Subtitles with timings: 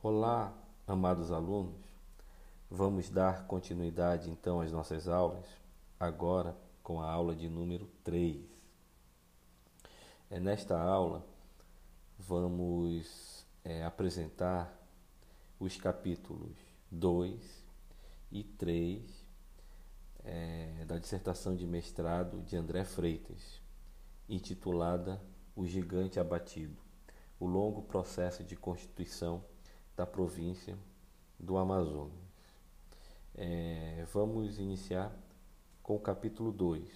[0.00, 1.74] Olá, amados alunos.
[2.70, 5.44] Vamos dar continuidade então às nossas aulas,
[5.98, 8.46] agora com a aula de número 3.
[10.30, 11.26] É, nesta aula,
[12.16, 14.72] vamos é, apresentar
[15.58, 16.56] os capítulos
[16.92, 17.64] 2
[18.30, 19.02] e 3
[20.24, 23.60] é, da dissertação de mestrado de André Freitas,
[24.28, 25.20] intitulada
[25.56, 26.86] O Gigante Abatido
[27.40, 29.42] o longo processo de constituição
[29.98, 30.78] da província
[31.36, 32.14] do Amazonas.
[33.34, 35.12] É, vamos iniciar
[35.82, 36.88] com o capítulo 2,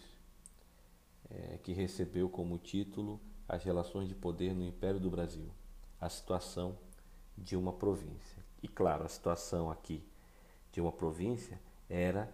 [1.29, 5.51] é, que recebeu como título As relações de poder no Império do Brasil,
[6.01, 6.79] a situação
[7.37, 8.41] de uma província.
[8.63, 10.05] E claro, a situação aqui
[10.71, 11.61] de uma província
[11.91, 12.33] era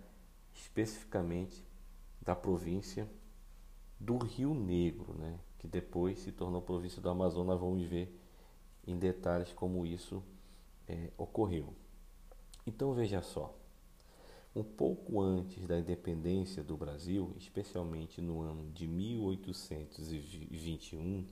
[0.53, 1.65] especificamente
[2.21, 3.09] da província
[3.99, 5.41] do Rio Negro, né?
[5.59, 7.59] que depois se tornou província do Amazonas.
[7.59, 8.15] Vamos ver
[8.87, 10.23] em detalhes como isso
[10.89, 11.73] é, ocorreu.
[12.67, 13.57] Então veja só,
[14.55, 21.25] um pouco antes da independência do Brasil, especialmente no ano de 1821,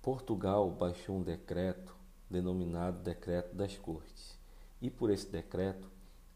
[0.00, 1.94] Portugal baixou um decreto
[2.30, 4.40] denominado Decreto das Cortes.
[4.80, 5.90] E por esse decreto,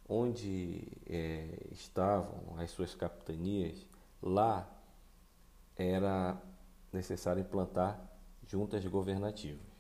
[0.09, 3.85] onde é, estavam as suas capitanias,
[4.23, 4.71] lá
[5.75, 6.41] era
[6.93, 8.01] necessário implantar
[8.47, 9.76] juntas governativas.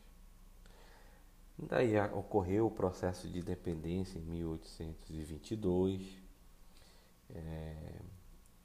[1.58, 6.02] Daí ocorreu o processo de independência em 1822
[7.30, 8.02] é,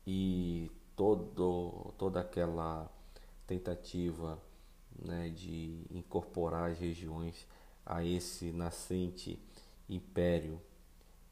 [0.05, 2.91] e todo, toda aquela
[3.47, 4.37] tentativa
[4.99, 7.47] né, de incorporar as regiões
[7.85, 9.39] a esse nascente
[9.87, 10.61] império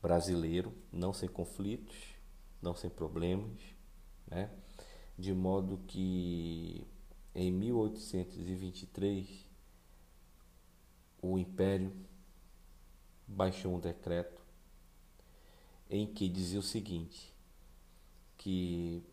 [0.02, 2.16] brasileiro, não sem conflitos,
[2.62, 3.60] não sem problemas,
[4.28, 4.50] né?
[5.18, 6.88] de modo que
[7.36, 9.49] em 1823
[11.22, 11.92] o Império
[13.28, 14.42] baixou um decreto
[15.90, 17.34] em que dizia o seguinte:
[18.38, 19.04] que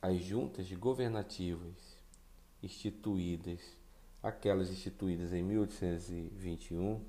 [0.00, 1.98] as juntas governativas
[2.62, 3.60] instituídas,
[4.22, 7.04] aquelas instituídas em 1821,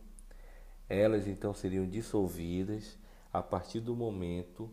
[0.89, 2.97] elas então seriam dissolvidas
[3.31, 4.69] a partir do momento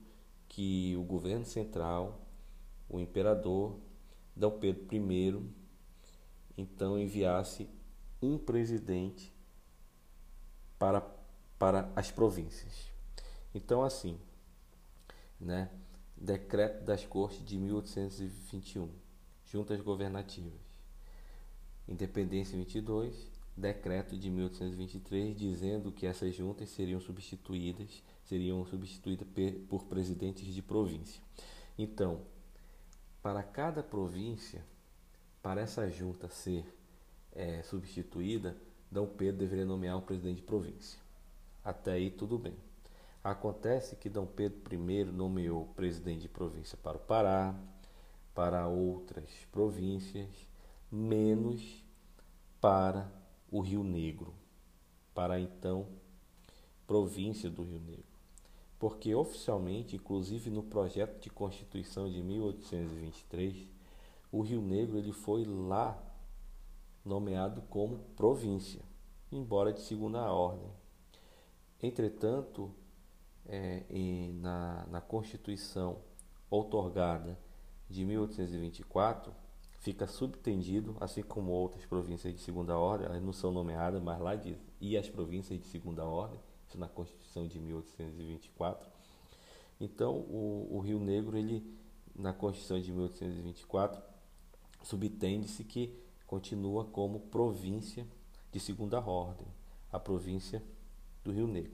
[0.48, 2.20] que o governo central
[2.88, 3.78] o imperador
[4.34, 4.50] D.
[4.50, 5.42] Pedro I
[6.56, 7.68] então enviasse
[8.20, 9.32] um presidente
[10.78, 11.00] para,
[11.58, 12.88] para as províncias.
[13.54, 14.18] Então, assim,
[15.40, 15.70] né?
[16.16, 18.88] Decreto das Cortes de 1821,
[19.46, 20.60] Juntas Governativas.
[21.86, 23.14] Independência 22,
[23.56, 29.26] decreto de 1823 dizendo que essas juntas seriam substituídas, seriam substituídas
[29.68, 31.22] por presidentes de província.
[31.78, 32.22] Então,
[33.22, 34.64] para cada província,
[35.42, 36.64] para essa junta ser
[37.32, 38.56] é, substituída,
[38.90, 39.06] D.
[39.16, 40.98] Pedro deveria nomear um presidente de província.
[41.64, 42.54] Até aí tudo bem.
[43.22, 44.20] Acontece que D.
[44.34, 47.54] Pedro I nomeou presidente de província para o Pará,
[48.34, 50.28] para outras províncias,
[50.90, 51.84] menos
[52.60, 53.10] para
[53.50, 54.34] o Rio Negro,
[55.14, 55.86] para então
[56.86, 58.08] província do Rio Negro
[58.78, 63.68] porque oficialmente, inclusive no projeto de Constituição de 1823,
[64.30, 66.00] o Rio Negro ele foi lá
[67.04, 68.82] nomeado como província,
[69.30, 70.70] embora de segunda ordem.
[71.82, 72.70] Entretanto,
[73.46, 73.84] é,
[74.34, 75.98] na, na Constituição
[76.50, 77.38] outorgada
[77.88, 79.32] de 1824,
[79.80, 84.34] fica subtendido, assim como outras províncias de segunda ordem, elas não são nomeadas, mas lá
[84.34, 88.88] diz, e as províncias de segunda ordem, isso na Constituição de 1824.
[89.80, 91.64] Então, o, o Rio Negro, ele,
[92.14, 94.02] na Constituição de 1824,
[94.82, 95.96] subtende-se que
[96.28, 98.06] continua como província
[98.52, 99.48] de segunda ordem,
[99.90, 100.62] a província
[101.24, 101.72] do Rio Negro.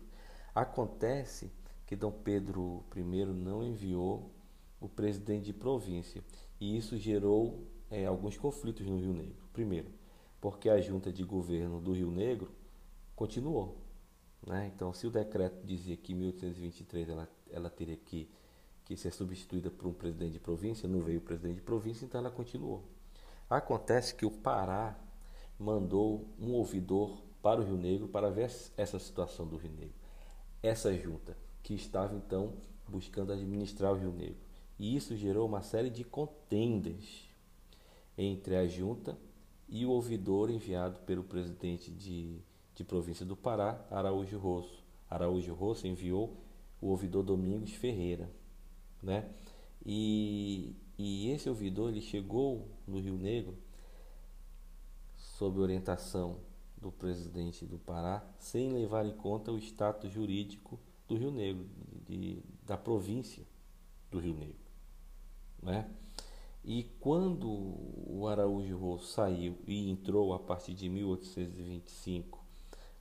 [0.54, 1.50] Acontece
[1.84, 4.30] que Dom Pedro I não enviou
[4.80, 6.22] o presidente de província
[6.60, 9.44] e isso gerou é, alguns conflitos no Rio Negro.
[9.52, 9.90] Primeiro,
[10.40, 12.50] porque a junta de governo do Rio Negro
[13.16, 13.76] continuou.
[14.46, 14.70] Né?
[14.72, 18.30] Então, se o decreto dizia que em 1823 ela, ela teria que,
[18.84, 22.20] que ser substituída por um presidente de província, não veio o presidente de província, então
[22.20, 22.93] ela continuou.
[23.56, 24.98] Acontece que o Pará
[25.58, 29.94] mandou um ouvidor para o Rio Negro para ver essa situação do Rio Negro.
[30.62, 32.54] Essa junta que estava então
[32.88, 34.42] buscando administrar o Rio Negro.
[34.78, 37.28] E isso gerou uma série de contendas
[38.18, 39.16] entre a junta
[39.68, 42.42] e o ouvidor enviado pelo presidente de
[42.74, 44.82] de província do Pará, Araújo Rosso.
[45.08, 46.36] Araújo Rosso enviou
[46.80, 48.28] o ouvidor Domingos Ferreira,
[49.02, 49.30] né?
[49.86, 53.56] E, e esse ouvidor ele chegou no Rio Negro
[55.16, 56.38] sob orientação
[56.76, 60.78] do presidente do Pará sem levar em conta o status jurídico
[61.08, 61.66] do Rio Negro,
[62.06, 63.44] de, da província
[64.10, 64.64] do Rio Negro.
[65.62, 65.90] Né?
[66.62, 72.42] E quando o Araújo Rosso saiu e entrou a partir de 1825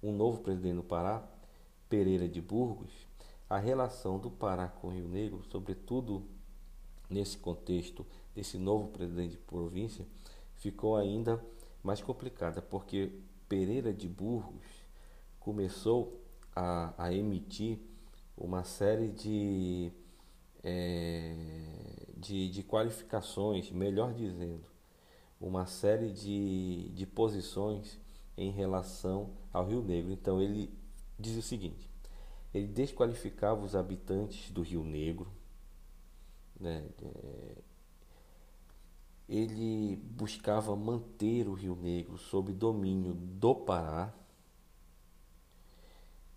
[0.01, 1.25] um novo presidente do Pará,
[1.88, 2.91] Pereira de Burgos,
[3.50, 6.25] a relação do Pará com o Rio Negro, sobretudo
[7.13, 8.06] nesse contexto
[8.36, 10.06] desse novo presidente de província,
[10.56, 11.44] ficou ainda
[11.83, 13.12] mais complicada, porque
[13.48, 14.65] Pereira de Burgos
[15.39, 16.19] começou
[16.56, 17.80] a, a emitir
[18.36, 19.92] uma série de,
[20.63, 21.36] é,
[22.18, 24.65] de, de, qualificações, melhor dizendo,
[25.39, 28.00] uma série de, de posições
[28.36, 30.12] em relação ao Rio Negro.
[30.12, 30.74] Então ele
[31.19, 31.89] diz o seguinte:
[32.54, 35.30] ele desqualificava os habitantes do Rio Negro,
[36.59, 36.88] né?
[37.01, 37.57] É,
[39.27, 44.13] ele buscava manter o Rio Negro sob domínio do Pará.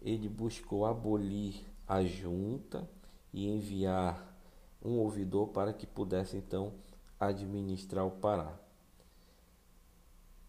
[0.01, 2.89] Ele buscou abolir a junta
[3.33, 4.35] e enviar
[4.83, 6.73] um ouvidor para que pudesse então
[7.19, 8.59] administrar o Pará.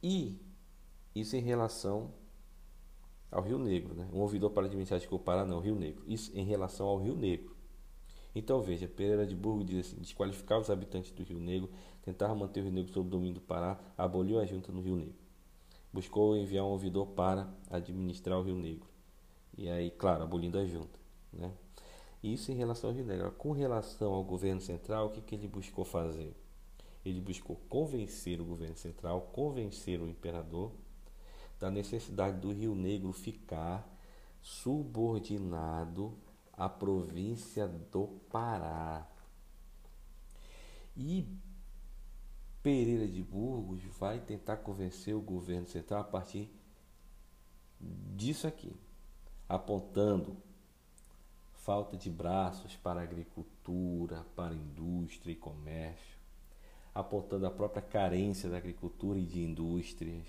[0.01, 0.39] E
[1.15, 2.13] isso em relação
[3.31, 4.07] ao Rio Negro, né?
[4.13, 6.03] Um ouvidor para administrar o Pará, não, Rio Negro.
[6.07, 7.56] Isso em relação ao Rio Negro.
[8.37, 11.71] Então veja, Pereira de Burgo diz assim: desqualificar os habitantes do Rio Negro,
[12.03, 15.15] tentar manter o Rio Negro sob domínio do Pará, aboliu a junta no Rio Negro.
[15.91, 18.87] Buscou enviar um ouvidor para administrar o Rio Negro.
[19.57, 20.99] E aí, claro, abolindo a junta.
[21.33, 21.51] Né?
[22.21, 23.31] Isso em relação ao Rio Negro.
[23.31, 26.35] Com relação ao governo central, o que, que ele buscou fazer?
[27.03, 30.71] Ele buscou convencer o governo central, convencer o imperador
[31.59, 33.91] da necessidade do Rio Negro ficar
[34.43, 36.13] subordinado
[36.57, 39.07] à província do Pará.
[40.95, 41.27] E
[42.63, 46.51] Pereira de Burgos vai tentar convencer o governo central a partir
[47.79, 48.75] disso aqui,
[49.47, 50.35] apontando
[51.53, 56.17] falta de braços para a agricultura, para a indústria e comércio,
[56.95, 60.27] apontando a própria carência da agricultura e de indústrias,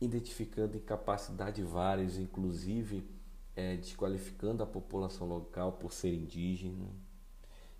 [0.00, 3.08] identificando incapacidade várias, inclusive
[3.54, 6.88] é, desqualificando a população local por ser indígena,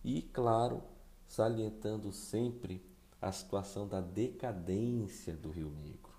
[0.05, 0.83] e, claro,
[1.27, 2.85] salientando sempre
[3.21, 6.13] a situação da decadência do Rio Negro.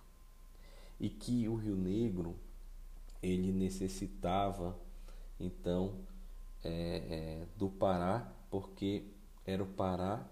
[0.99, 2.35] E que o Rio Negro
[3.21, 4.77] ele necessitava
[5.39, 5.97] então
[6.63, 9.05] é, é, do Pará porque
[9.45, 10.25] era o Pará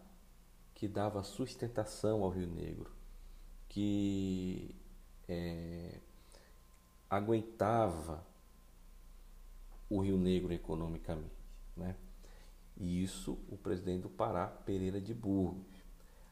[0.73, 2.91] que dava sustentação ao Rio Negro,
[3.69, 4.75] que
[5.27, 5.99] é,
[7.09, 8.25] aguentava
[9.91, 11.35] o Rio Negro economicamente,
[11.75, 11.97] né?
[12.77, 15.67] E isso o presidente do Pará, Pereira de Burgos.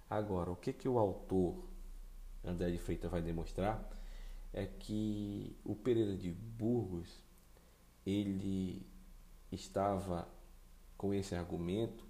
[0.10, 1.68] Agora, o que que o autor
[2.42, 3.86] André de Freitas vai demonstrar
[4.54, 7.22] é que o Pereira de Burgos
[8.06, 8.88] ele
[9.52, 10.26] estava
[10.98, 12.06] com esse argumento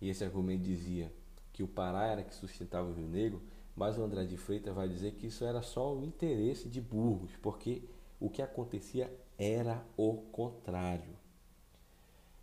[0.00, 1.12] e esse argumento dizia
[1.52, 3.42] que o Pará era que sustentava o Rio Negro,
[3.76, 7.36] mas o André de Freitas vai dizer que isso era só o interesse de Burgos,
[7.42, 7.82] porque
[8.18, 11.16] o que acontecia era o contrário.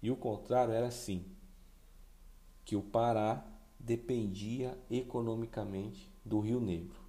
[0.01, 1.25] E o contrário era assim:
[2.65, 3.45] que o Pará
[3.79, 7.01] dependia economicamente do Rio Negro.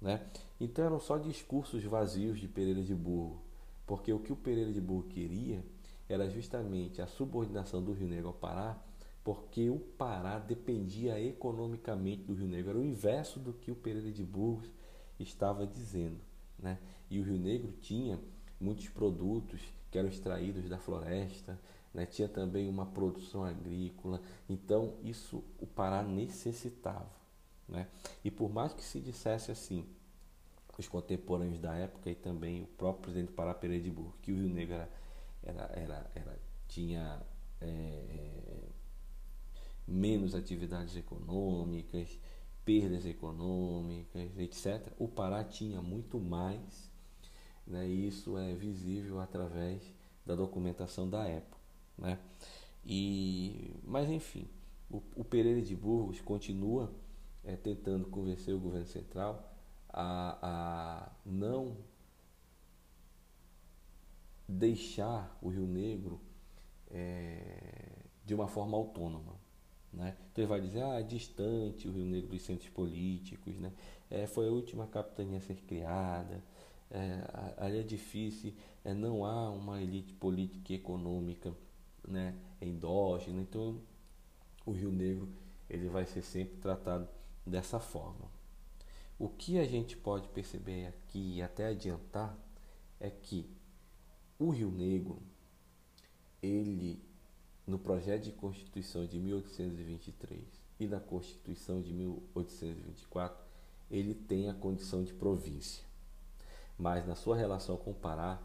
[0.00, 0.26] Né?
[0.60, 3.42] Então eram só discursos vazios de Pereira de Burgo,
[3.86, 5.64] porque o que o Pereira de Burgo queria
[6.08, 8.80] era justamente a subordinação do Rio Negro ao Pará
[9.28, 12.70] porque o Pará dependia economicamente do Rio Negro.
[12.70, 14.72] Era o inverso do que o Pereira de Burgos
[15.20, 16.16] estava dizendo.
[16.58, 16.78] Né?
[17.10, 18.18] E o Rio Negro tinha
[18.60, 19.60] muitos produtos
[19.90, 21.58] que eram extraídos da floresta,
[21.94, 22.06] né?
[22.06, 24.20] tinha também uma produção agrícola.
[24.48, 27.10] Então, isso o Pará necessitava.
[27.68, 27.86] Né?
[28.24, 29.84] E por mais que se dissesse assim,
[30.78, 34.32] os contemporâneos da época e também o próprio presidente do Pará Pereira de Burgos, que
[34.32, 34.90] o Rio Negro era,
[35.42, 36.38] era, era, era
[36.68, 37.20] tinha
[37.60, 38.68] é,
[39.86, 42.18] menos atividades econômicas,
[42.64, 44.92] perdas econômicas, etc.
[44.98, 46.87] O Pará tinha muito mais,
[47.68, 47.86] né?
[47.86, 49.82] e isso é visível através
[50.24, 51.58] da documentação da época.
[51.96, 52.18] Né?
[52.84, 54.48] E, mas enfim,
[54.90, 56.90] o, o Pereira de Burgos continua
[57.44, 59.54] é, tentando convencer o governo central
[59.88, 61.76] a, a não
[64.48, 66.20] deixar o Rio Negro
[66.90, 69.36] é, de uma forma autônoma.
[69.92, 70.16] Né?
[70.30, 73.72] Então ele vai dizer, ah, é distante o Rio Negro dos centros políticos, né?
[74.10, 76.42] É, foi a última capitania a ser criada,
[76.90, 78.54] é, é difícil,
[78.84, 81.54] é, não há uma elite política e econômica
[82.06, 83.80] né, endógena, então
[84.64, 85.28] o Rio Negro
[85.68, 87.08] ele vai ser sempre tratado
[87.46, 88.30] dessa forma.
[89.18, 92.38] O que a gente pode perceber aqui e até adiantar
[93.00, 93.50] é que
[94.38, 95.20] o Rio Negro,
[96.40, 97.02] ele
[97.66, 100.40] no projeto de Constituição de 1823
[100.80, 103.44] e na Constituição de 1824,
[103.90, 105.87] ele tem a condição de província.
[106.78, 108.40] Mas na sua relação com o Pará,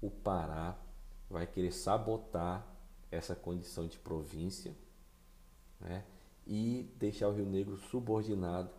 [0.00, 0.76] o Pará
[1.30, 2.66] vai querer sabotar
[3.10, 4.74] essa condição de província
[5.80, 6.04] né,
[6.46, 8.70] e deixar o Rio Negro subordinado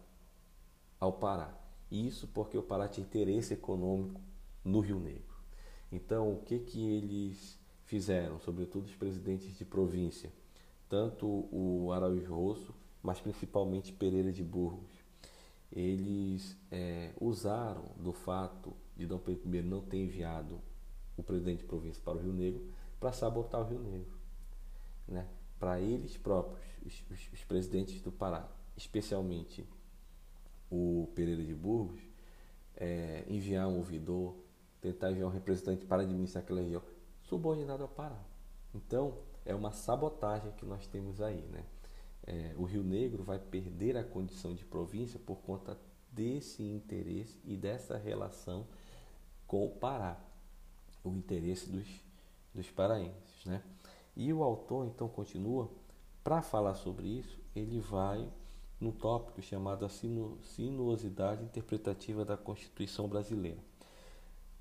[1.00, 1.58] ao Pará.
[1.90, 4.20] Isso porque o Pará tinha interesse econômico
[4.64, 5.38] no Rio Negro.
[5.92, 10.30] Então, o que, que eles fizeram, sobretudo os presidentes de província,
[10.90, 14.92] tanto o Araújo Rosso, mas principalmente Pereira de Burgos,
[15.72, 20.60] eles é, usaram do fato de Dom Pedro I não ter enviado
[21.16, 22.68] o presidente de província para o Rio Negro
[23.00, 24.18] para sabotar o Rio Negro,
[25.08, 25.28] né?
[25.60, 29.66] para eles próprios, os, os, os presidentes do Pará, especialmente
[30.70, 32.02] o Pereira de Burgos,
[32.76, 34.36] é, enviar um ouvidor,
[34.82, 36.82] tentar enviar um representante para administrar aquela região,
[37.24, 38.20] subordinado ao Pará.
[38.74, 41.42] Então, é uma sabotagem que nós temos aí.
[41.52, 41.64] Né?
[42.26, 45.78] É, o Rio Negro vai perder a condição de província por conta
[46.12, 48.66] desse interesse e dessa relação
[49.48, 50.20] com o Pará,
[51.04, 51.88] o interesse dos,
[52.54, 53.46] dos paraenses.
[53.46, 53.64] Né?
[54.16, 55.70] E o autor então continua,
[56.24, 58.28] para falar sobre isso, ele vai
[58.80, 63.60] no tópico chamado a sinuosidade interpretativa da Constituição Brasileira.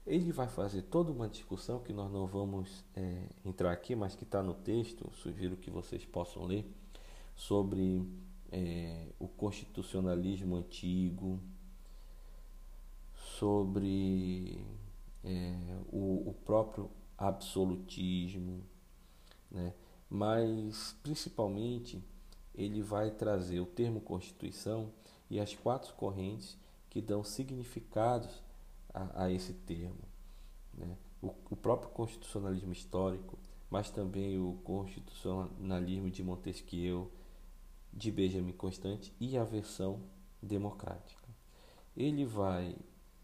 [0.07, 4.23] Ele vai fazer toda uma discussão que nós não vamos é, entrar aqui, mas que
[4.23, 6.65] está no texto, sugiro que vocês possam ler,
[7.35, 8.09] sobre
[8.53, 11.41] é, o constitucionalismo antigo,
[13.39, 14.59] sobre
[15.23, 15.55] é,
[15.93, 18.65] o, o, próprio absolutismo,
[19.51, 19.75] né?
[20.09, 22.03] mas principalmente
[22.55, 24.91] ele vai trazer o termo Constituição
[25.29, 26.57] e as quatro correntes
[26.89, 28.43] que dão significados
[28.95, 30.01] a, a esse termo.
[30.73, 30.97] Né?
[31.21, 33.39] O, o, próprio constitucionalismo histórico,
[33.69, 37.11] mas também o constitucionalismo de Montesquieu,
[37.93, 40.01] de Benjamin Constant e a versão
[40.41, 41.27] democrática.
[41.95, 42.77] Ele vai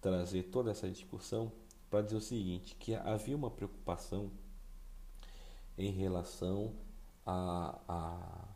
[0.03, 1.51] trazer toda essa discussão
[1.89, 4.31] para dizer o seguinte, que havia uma preocupação
[5.79, 6.75] em relação
[7.25, 8.49] à a,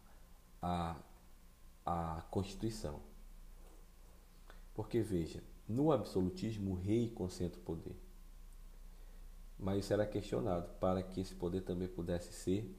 [0.63, 0.97] a,
[1.85, 3.01] a, a Constituição.
[4.75, 7.97] Porque veja, no absolutismo, o rei concentra o poder.
[9.59, 12.77] Mas isso era questionado para que esse poder também pudesse ser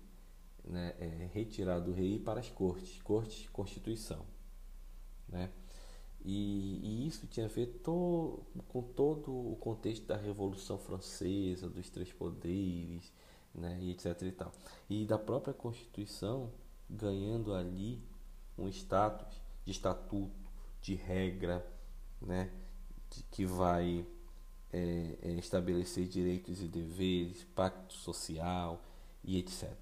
[0.64, 4.26] né, é, retirado do rei para as cortes, cortes constituição.
[5.28, 5.50] Né?
[6.30, 11.90] E, e, isso tinha a ver to, com todo o contexto da Revolução Francesa, dos
[11.90, 13.14] três poderes,
[13.56, 14.22] né, e etc.
[14.24, 14.52] E, tal.
[14.90, 16.52] e da própria Constituição
[16.90, 18.04] ganhando ali
[18.58, 21.66] um status de estatuto, de regra,
[22.22, 22.52] né,
[23.32, 24.06] que vai
[24.74, 28.84] é, é, estabelecer direitos e deveres, pacto social
[29.24, 29.74] e etc.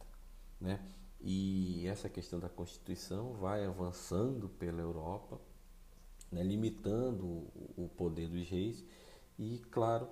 [0.61, 0.79] Né?
[1.19, 5.41] E essa questão da Constituição vai avançando pela Europa,
[6.35, 8.83] né, limitando o poder dos reis,
[9.39, 10.09] e claro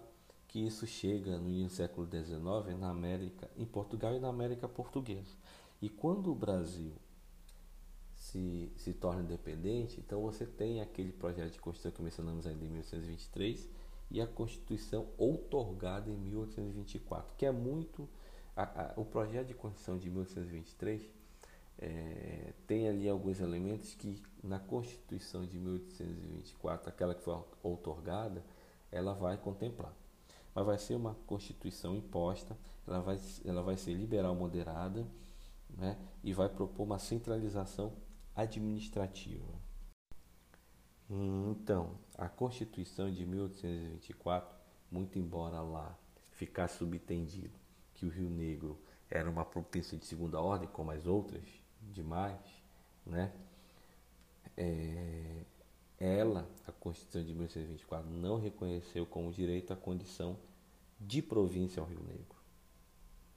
[0.48, 5.36] que isso chega no século XIX na América, em Portugal e na América Portuguesa.
[5.82, 6.94] E quando o Brasil
[8.16, 12.70] se, se torna independente, então você tem aquele projeto de Constituição que mencionamos ainda em
[12.70, 13.70] 1823
[14.10, 18.08] e a Constituição outorgada em 1824, que é muito.
[18.56, 21.02] A, a, o projeto de Constituição de 1823
[21.84, 28.42] é, tem ali alguns elementos que na Constituição de 1824, aquela que foi outorgada,
[28.90, 29.94] ela vai contemplar.
[30.56, 35.06] Mas vai ser uma Constituição imposta, ela vai, ela vai ser liberal moderada
[35.70, 37.92] né, e vai propor uma centralização
[38.34, 39.62] administrativa.
[41.10, 44.56] Então, a Constituição de 1824,
[44.90, 45.98] muito embora lá
[46.32, 47.60] ficasse subtendido
[47.94, 52.40] que o Rio Negro era uma província de segunda ordem, como as outras demais,
[53.06, 53.32] né?
[54.56, 55.44] É,
[56.00, 60.36] ela, a Constituição de 1824, não reconheceu como direito a condição
[61.00, 62.36] de província ao Rio Negro.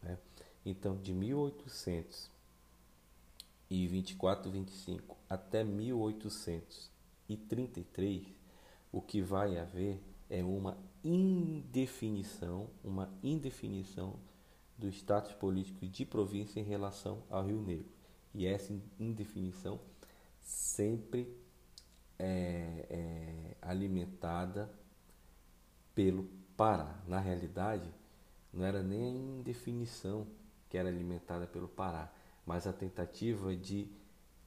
[0.03, 0.19] Né?
[0.65, 2.31] Então, de 1800
[3.71, 8.27] e 24, 25 até 1833,
[8.93, 14.19] o que vai haver é uma indefinição, uma indefinição
[14.77, 17.96] do status político de província em relação ao Rio Negro.
[18.37, 19.81] E essa indefinição
[20.43, 21.27] sempre
[22.19, 24.71] é, é alimentada
[25.95, 27.03] pelo Pará.
[27.09, 27.91] Na realidade,
[28.53, 30.27] não era nem a indefinição
[30.69, 32.13] que era alimentada pelo Pará,
[32.45, 33.91] mas a tentativa de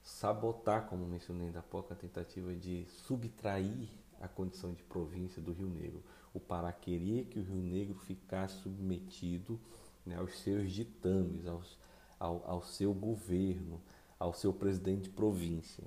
[0.04, 3.90] sabotar, como mencionei há pouco, a tentativa de subtrair
[4.22, 6.04] a condição de província do Rio Negro.
[6.32, 9.60] O Pará queria que o Rio Negro ficasse submetido
[10.06, 11.76] né, aos seus ditames, aos,
[12.20, 13.82] ao, ao, seu governo,
[14.20, 15.84] ao seu presidente de província.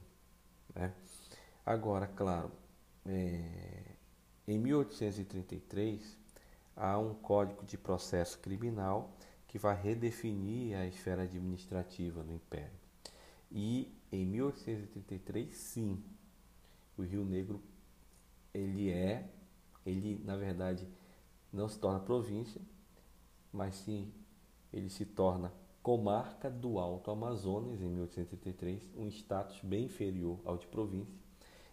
[0.74, 0.92] Né?
[1.64, 2.50] Agora, claro,
[3.06, 3.94] é,
[4.46, 6.16] em 1833
[6.76, 9.12] há um Código de Processo Criminal
[9.46, 12.72] que vai redefinir a esfera administrativa do Império.
[13.50, 16.02] E em 1833, sim,
[16.96, 17.60] o Rio Negro
[18.54, 19.28] ele é,
[19.84, 20.88] ele na verdade
[21.52, 22.60] não se torna província,
[23.52, 24.10] mas sim
[24.72, 30.66] ele se torna comarca do Alto Amazonas em 1833, um status bem inferior ao de
[30.66, 31.18] província,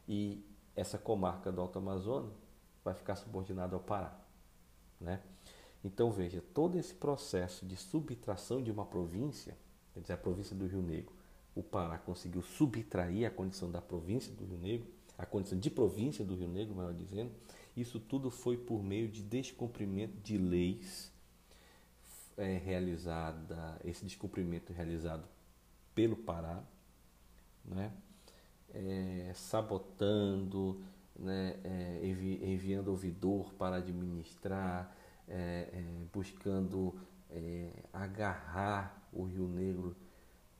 [0.08, 0.44] e
[0.76, 2.34] essa comarca do Alto Amazonas
[2.84, 4.20] vai ficar subordinada ao Pará,
[5.00, 5.22] né?
[5.84, 9.56] Então veja, todo esse processo de subtração de uma província,
[9.94, 11.14] quer dizer, a província do Rio Negro,
[11.56, 14.88] o Pará conseguiu subtrair a condição da província do Rio Negro,
[15.18, 17.32] a condição de província do Rio Negro, melhor dizendo,
[17.78, 21.12] isso tudo foi por meio de descumprimento de leis
[22.40, 25.28] é, realizada, esse descumprimento realizado
[25.94, 26.64] pelo Pará,
[27.66, 27.92] né?
[28.74, 30.82] É, sabotando,
[31.16, 31.60] né?
[31.64, 34.96] É, envi, enviando ouvidor para administrar,
[35.28, 39.96] é, é, buscando é, agarrar o Rio Negro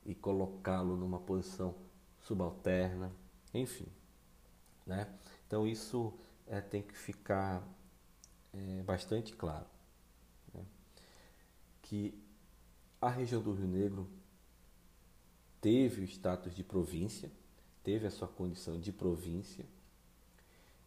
[0.06, 1.76] e colocá-lo numa posição
[2.20, 3.12] subalterna,
[3.54, 3.88] enfim.
[4.86, 5.08] Né?
[5.48, 6.14] Então isso
[6.48, 7.64] é, tem que ficar
[8.54, 9.66] é, bastante claro.
[11.90, 12.14] Que
[13.02, 14.08] a região do Rio Negro
[15.60, 17.32] teve o status de província,
[17.84, 19.66] teve a sua condição de província.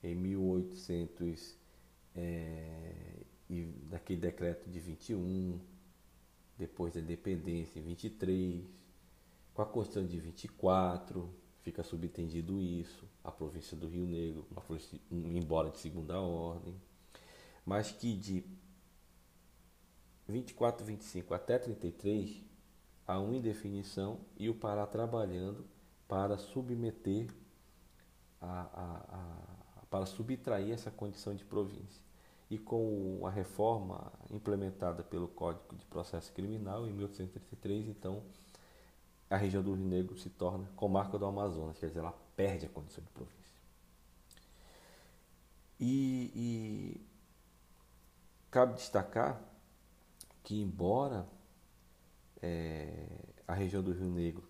[0.00, 1.56] Em 1800
[2.14, 3.16] é,
[3.50, 5.58] e daquele decreto de 21,
[6.56, 8.64] depois da independência em 23,
[9.52, 11.28] com a Constituição de 24,
[11.62, 16.80] fica subentendido isso, a província do Rio Negro, uma província, embora de segunda ordem,
[17.66, 18.44] mas que de
[20.32, 22.42] 24, 25 até 33
[23.06, 25.64] há uma indefinição e o Pará trabalhando
[26.08, 27.28] para submeter
[28.40, 32.02] a, a, a, para subtrair essa condição de província
[32.50, 38.22] e com a reforma implementada pelo Código de Processo Criminal em 1833, então
[39.30, 42.68] a região do Rio Negro se torna comarca do Amazonas, quer dizer, ela perde a
[42.68, 43.62] condição de província.
[45.80, 47.06] E, e
[48.50, 49.51] cabe destacar
[50.42, 51.26] que, embora
[52.40, 53.06] é,
[53.46, 54.48] a região do Rio Negro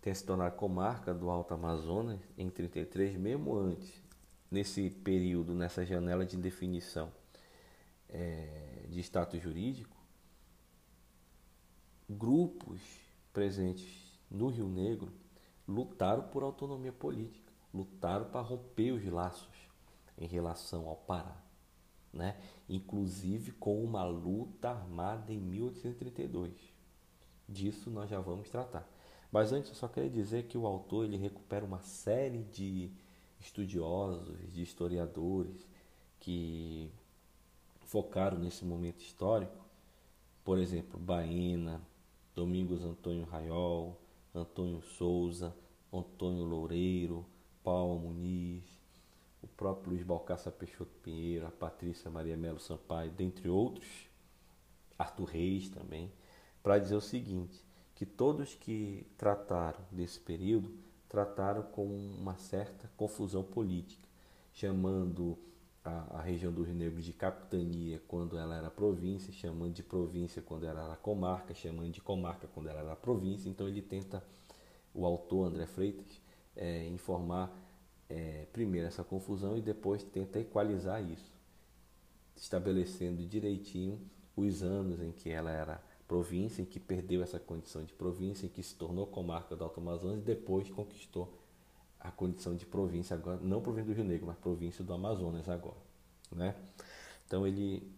[0.00, 4.02] tenha se tornado comarca do Alto Amazonas em 33, mesmo antes,
[4.50, 7.12] nesse período, nessa janela de definição,
[8.08, 9.96] é, de status jurídico,
[12.08, 12.80] grupos
[13.32, 15.12] presentes no Rio Negro
[15.66, 19.68] lutaram por autonomia política, lutaram para romper os laços
[20.18, 21.36] em relação ao Pará,
[22.12, 22.36] né?
[22.68, 26.52] inclusive com uma luta armada em 1832.
[27.48, 28.88] Disso nós já vamos tratar.
[29.30, 32.90] Mas antes eu só queria dizer que o autor ele recupera uma série de
[33.40, 35.66] estudiosos, de historiadores
[36.18, 36.90] que
[37.86, 39.64] focaram nesse momento histórico,
[40.44, 41.80] por exemplo, Baena,
[42.34, 44.00] Domingos Antônio Raiol,
[44.34, 45.54] Antônio Souza,
[45.92, 47.26] Antônio Loureiro,
[47.64, 48.64] Paulo Muniz,
[49.42, 54.08] o próprio Luiz Balcaça Peixoto Pinheiro, a Patrícia Maria Melo Sampaio, dentre outros,
[54.98, 56.12] Arthur Reis também,
[56.62, 60.70] para dizer o seguinte, que todos que trataram desse período
[61.08, 64.08] trataram com uma certa confusão política,
[64.52, 65.36] chamando
[65.84, 70.40] a, a, região do Rio Negro de capitania quando ela era província, chamando de província
[70.40, 73.48] quando ela era comarca, chamando de comarca quando ela era província.
[73.48, 74.22] Então ele tenta,
[74.94, 76.20] o autor André Freitas,
[76.54, 77.50] é, informar
[78.10, 81.32] é, primeiro essa confusão e depois tenta equalizar isso,
[82.36, 84.00] estabelecendo direitinho
[84.36, 88.48] os anos em que ela era província, em que perdeu essa condição de província, em
[88.48, 91.38] que se tornou comarca do Alto Amazonas e depois conquistou
[92.00, 95.76] a condição de província agora, não província do Rio Negro, mas província do Amazonas agora,
[96.32, 96.56] né?
[97.26, 97.92] Então ele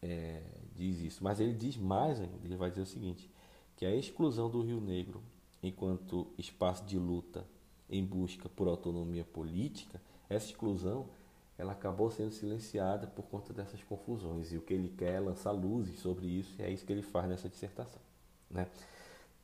[0.00, 0.42] é,
[0.74, 3.30] diz isso, mas ele diz mais ainda, ele vai dizer o seguinte,
[3.76, 5.22] que a exclusão do Rio Negro
[5.62, 7.44] enquanto espaço de luta
[7.88, 11.08] em busca por autonomia política, essa exclusão
[11.56, 15.50] ela acabou sendo silenciada por conta dessas confusões e o que ele quer é lançar
[15.50, 18.00] luzes sobre isso e é isso que ele faz nessa dissertação,
[18.48, 18.68] né?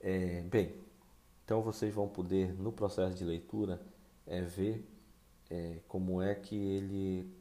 [0.00, 0.74] É, bem,
[1.44, 3.80] então vocês vão poder no processo de leitura
[4.26, 4.86] é ver
[5.50, 7.34] é, como é que ele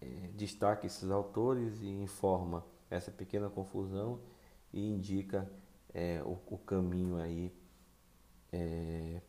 [0.00, 4.20] é, destaca esses autores e informa essa pequena confusão
[4.72, 5.48] e indica
[5.94, 7.52] é, o, o, caminho aí
[8.52, 9.20] é,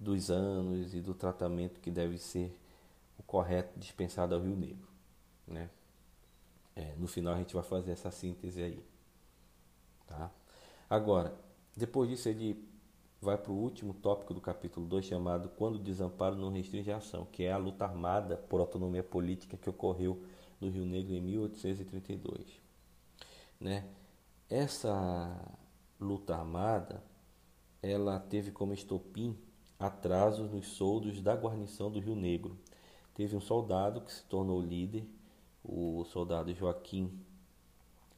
[0.00, 2.58] dos anos e do tratamento que deve ser
[3.30, 4.88] correto dispensado ao Rio Negro.
[5.46, 5.70] Né?
[6.74, 8.84] É, no final a gente vai fazer essa síntese aí.
[10.06, 10.32] Tá?
[10.88, 11.32] Agora,
[11.76, 12.68] depois disso ele
[13.20, 16.96] vai para o último tópico do capítulo 2, chamado Quando o Desamparo não restringe a
[16.96, 20.24] ação, que é a luta armada por autonomia política que ocorreu
[20.60, 22.60] no Rio Negro em 1832.
[23.60, 23.86] Né?
[24.48, 25.56] Essa
[26.00, 27.00] luta armada,
[27.80, 29.38] ela teve como estopim
[29.80, 32.58] atrasos nos soldos da guarnição do Rio Negro.
[33.14, 35.06] Teve um soldado que se tornou líder,
[35.64, 37.10] o soldado Joaquim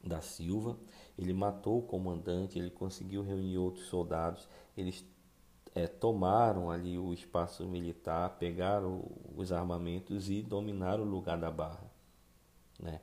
[0.03, 0.77] da Silva.
[1.16, 5.05] Ele matou o comandante, ele conseguiu reunir outros soldados, eles
[5.72, 9.05] é, tomaram ali o espaço militar, pegaram
[9.37, 11.85] os armamentos e dominaram o lugar da barra,
[12.79, 13.01] né?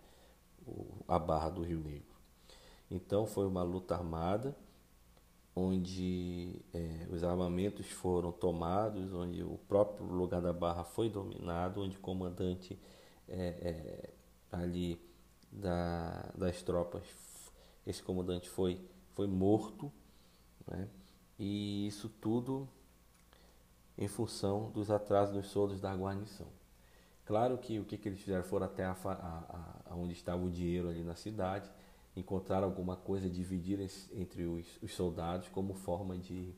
[1.07, 2.13] A barra do Rio Negro.
[2.91, 4.55] Então foi uma luta armada
[5.55, 11.97] onde é, os armamentos foram tomados, onde o próprio lugar da barra foi dominado, onde
[11.97, 12.79] o comandante
[13.27, 14.09] é, é,
[14.51, 14.99] ali
[15.51, 17.03] da, das tropas,
[17.85, 18.79] esse comandante foi,
[19.13, 19.91] foi morto,
[20.67, 20.87] né?
[21.37, 22.67] e isso tudo
[23.97, 26.47] em função dos atrasos nos soldos da guarnição.
[27.25, 30.49] Claro que o que, que eles fizeram foram até a, a, a, onde estava o
[30.49, 31.69] dinheiro ali na cidade,
[32.15, 33.79] encontrar alguma coisa, dividir
[34.13, 36.53] entre os, os soldados como forma de,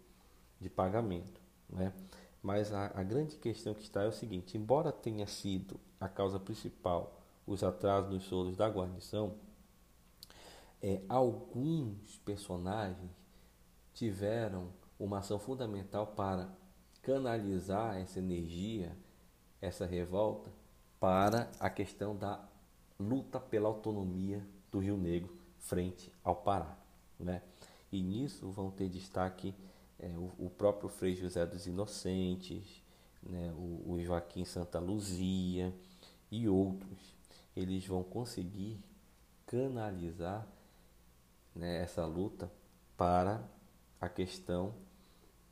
[0.60, 1.42] de pagamento.
[1.70, 1.94] Né?
[2.42, 6.40] Mas a, a, grande questão que está é o seguinte: embora tenha sido a causa
[6.40, 9.36] principal os atrasos nos soldos da guarnição,
[10.82, 13.12] é, alguns personagens
[13.94, 16.50] tiveram uma ação fundamental para
[17.02, 18.96] canalizar essa energia,
[19.60, 20.52] essa revolta,
[21.00, 22.44] para a questão da
[23.00, 26.78] luta pela autonomia do Rio Negro frente ao Pará.
[27.20, 27.42] Né?
[27.92, 29.56] E nisso vão ter destaque
[30.00, 32.84] é, o, o, próprio Frei José dos Inocentes,
[33.24, 33.54] né?
[33.56, 35.74] o, o Joaquim Santa Luzia
[36.30, 37.16] e outros.
[37.56, 38.80] Eles vão conseguir
[39.46, 40.48] canalizar
[41.56, 42.52] né, essa luta
[42.98, 43.44] para
[44.00, 44.74] a questão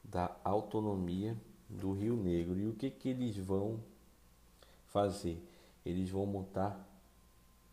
[0.03, 1.37] da autonomia
[1.69, 2.57] do Rio Negro.
[2.57, 3.79] E o que, que eles vão
[4.87, 5.43] fazer?
[5.85, 6.87] Eles vão montar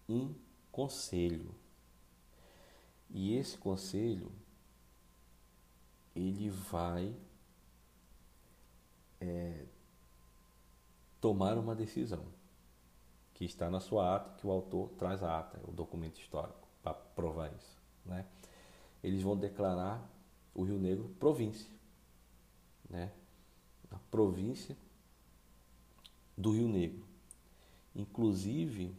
[0.08, 0.34] um
[0.70, 1.54] conselho
[3.10, 4.30] e esse conselho
[6.14, 7.14] ele vai
[9.20, 9.64] é,
[11.20, 12.24] tomar uma decisão
[13.34, 16.94] que está na sua ata, que o autor traz a ata, o documento histórico, para
[16.94, 17.76] provar isso.
[18.04, 18.24] Né?
[19.02, 20.02] Eles vão declarar
[20.54, 21.70] o Rio Negro província.
[22.88, 23.12] Né?
[23.90, 24.74] A província
[26.36, 27.04] do Rio Negro.
[27.94, 28.94] Inclusive,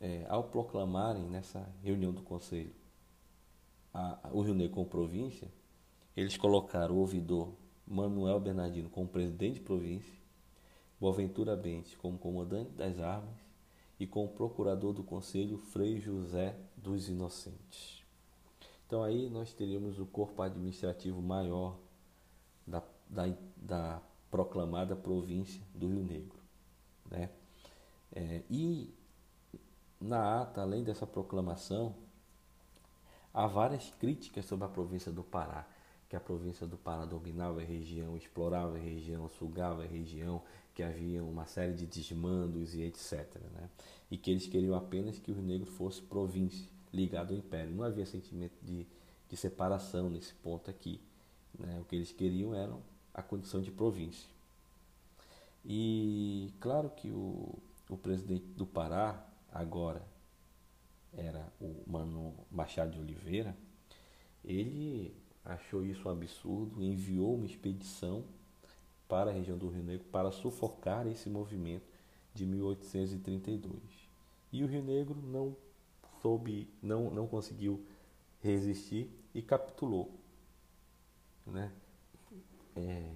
[0.00, 2.79] é, ao proclamarem nessa reunião do Conselho
[3.92, 5.48] a, o Rio Negro como província,
[6.16, 7.52] eles colocaram o ouvidor
[7.86, 10.20] Manuel Bernardino como presidente de província,
[11.00, 13.38] Boaventura Bentes como comandante das armas
[13.98, 18.04] e como procurador do conselho Frei José dos Inocentes.
[18.86, 21.78] Então aí nós teríamos o corpo administrativo maior
[22.66, 26.38] da, da, da proclamada província do Rio Negro.
[27.10, 27.30] Né?
[28.12, 28.92] É, e
[30.00, 31.94] na ata, além dessa proclamação,
[33.32, 35.66] Há várias críticas sobre a província do Pará,
[36.08, 40.42] que a província do Pará dominava a região, explorava a região, sugava a região,
[40.74, 43.36] que havia uma série de desmandos e etc.
[43.52, 43.70] Né?
[44.10, 47.72] E que eles queriam apenas que o Rio Negro fosse província, ligado ao Império.
[47.72, 48.84] Não havia sentimento de,
[49.28, 51.00] de separação nesse ponto aqui.
[51.56, 51.78] Né?
[51.80, 52.76] O que eles queriam era
[53.14, 54.28] a condição de província.
[55.64, 57.56] E claro que o,
[57.88, 60.02] o presidente do Pará, agora
[61.12, 63.56] era o Mano Machado de Oliveira,
[64.44, 68.24] ele achou isso um absurdo, enviou uma expedição
[69.08, 71.86] para a região do Rio Negro para sufocar esse movimento
[72.32, 73.80] de 1832.
[74.52, 75.56] E o Rio Negro não
[76.22, 77.84] soube, não, não conseguiu
[78.40, 80.18] resistir e capitulou.
[81.46, 81.72] Né?
[82.76, 83.12] É,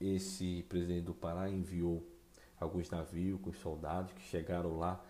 [0.00, 2.06] esse presidente do Pará enviou
[2.60, 5.04] alguns navios com soldados que chegaram lá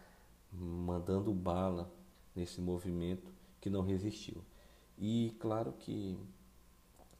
[0.59, 1.92] mandando bala
[2.35, 4.42] nesse movimento que não resistiu.
[4.99, 6.19] E claro que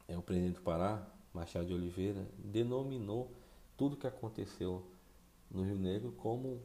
[0.07, 3.31] é, o presidente do Pará, Machado de Oliveira, denominou
[3.75, 4.83] tudo que aconteceu
[5.51, 6.61] no Rio Negro como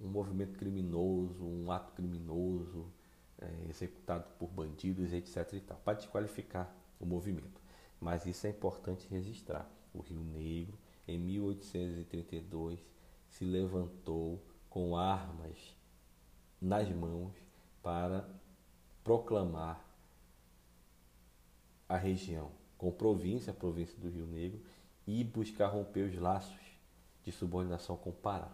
[0.00, 2.86] um movimento criminoso, um ato criminoso,
[3.38, 5.54] é, executado por bandidos, etc.
[5.54, 7.60] E tal, para desqualificar o movimento.
[8.00, 9.68] Mas isso é importante registrar.
[9.94, 12.78] O Rio Negro, em 1832,
[13.28, 15.76] se levantou com armas
[16.62, 17.34] nas mãos
[17.82, 18.26] para
[19.02, 19.84] proclamar
[21.88, 24.60] a região com província, a província do Rio Negro,
[25.06, 26.60] e buscar romper os laços
[27.24, 28.50] de subordinação com o Pará.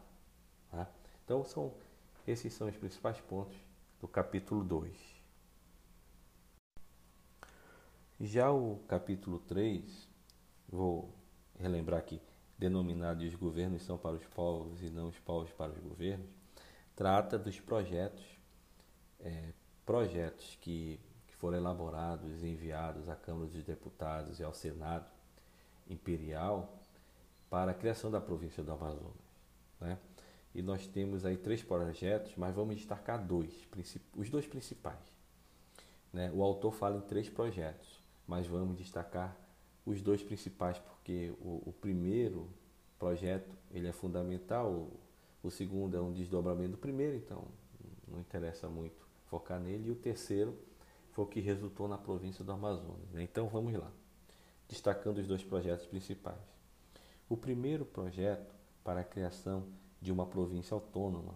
[1.25, 1.75] Então, são,
[2.27, 3.57] esses são os principais pontos
[4.01, 4.97] do capítulo 2.
[8.19, 10.09] Já o capítulo 3,
[10.69, 11.15] vou
[11.59, 12.21] relembrar aqui,
[12.59, 16.38] denominado Os governos são para os povos e não os povos para os governos,
[16.99, 18.25] trata dos projetos,
[19.21, 19.53] é,
[19.87, 25.09] projetos que, que foram elaborados e enviados à Câmara dos Deputados e ao Senado
[25.89, 26.77] Imperial
[27.49, 29.15] para a criação da província do Amazonas.
[29.81, 29.97] Né?
[30.53, 33.53] E nós temos aí três projetos, mas vamos destacar dois,
[34.17, 35.17] os dois principais.
[36.13, 36.33] Né?
[36.35, 39.37] O autor fala em três projetos, mas vamos destacar
[39.87, 42.51] os dois principais, porque o, o primeiro
[42.99, 44.91] projeto ele é fundamental,
[45.43, 47.45] o, segundo é um desdobramento do primeiro, então
[48.07, 50.57] não interessa muito focar nele, e o terceiro
[51.13, 53.11] foi o que resultou na província do Amazonas.
[53.13, 53.23] Né?
[53.23, 53.91] Então vamos lá,
[54.69, 56.41] destacando os dois projetos principais.
[57.29, 59.67] O primeiro projeto para a criação
[60.01, 61.35] de uma província autônoma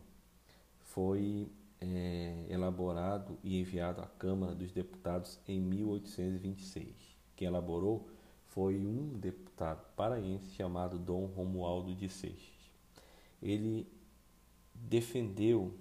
[0.79, 6.95] foi é, elaborado e enviado à Câmara dos Deputados em 1826.
[7.35, 8.09] Quem elaborou
[8.47, 12.71] foi um deputado paraense chamado Dom Romualdo de Seixas.
[13.43, 13.91] Ele
[14.89, 15.75] defendeu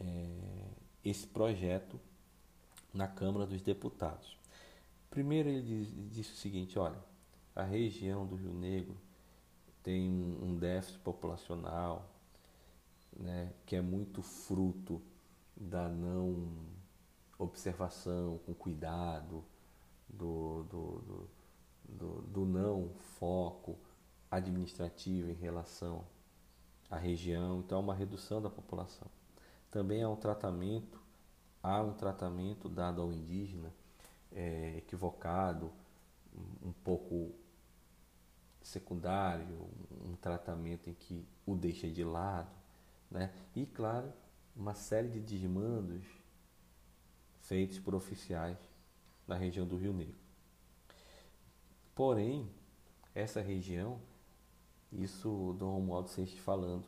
[0.00, 0.70] é,
[1.04, 1.98] esse projeto
[2.92, 4.38] na Câmara dos Deputados.
[5.10, 6.98] Primeiro ele disse o seguinte, olha,
[7.54, 8.96] a região do Rio Negro
[9.82, 12.08] tem um déficit populacional,
[13.16, 15.02] né, que é muito fruto
[15.56, 16.48] da não
[17.38, 19.44] observação com cuidado,
[20.08, 21.30] do, do, do,
[21.88, 23.76] do, do não foco
[24.30, 26.04] administrativo em relação
[26.90, 29.08] à região, então é uma redução da população.
[29.70, 31.00] Também há um tratamento,
[31.62, 33.72] há um tratamento dado ao indígena
[34.32, 35.70] é, equivocado,
[36.62, 37.34] um pouco
[38.62, 39.68] secundário,
[40.04, 42.50] um tratamento em que o deixa de lado,
[43.10, 43.32] né?
[43.54, 44.12] E claro,
[44.54, 46.04] uma série de desmandos
[47.40, 48.58] feitos por oficiais
[49.26, 50.16] na região do Rio Negro.
[51.94, 52.48] Porém,
[53.14, 54.00] essa região,
[54.92, 56.84] isso Dom Romualdo Seixas falando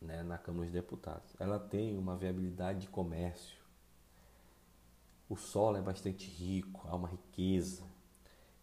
[0.00, 3.60] né, na Câmara dos Deputados, ela tem uma viabilidade de comércio.
[5.28, 7.84] O solo é bastante rico, há uma riqueza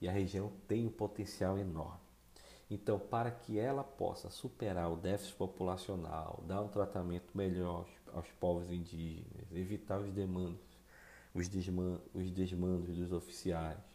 [0.01, 1.99] e a região tem um potencial enorme.
[2.69, 8.31] Então, para que ela possa superar o déficit populacional, dar um tratamento melhor aos, aos
[8.33, 10.61] povos indígenas, evitar os demandos,
[11.33, 13.88] os, desman, os desmandos dos oficiais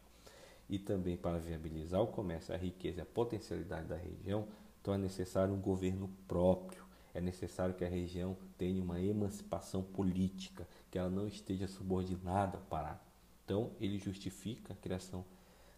[0.74, 4.48] e também para viabilizar o comércio, a riqueza e a potencialidade da região,
[4.80, 6.84] então é necessário um governo próprio,
[7.14, 12.64] é necessário que a região tenha uma emancipação política, que ela não esteja subordinada ao
[12.64, 13.00] Pará.
[13.44, 15.24] Então, ele justifica a criação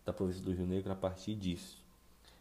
[0.02, 1.84] da província do Rio Negro a partir disso.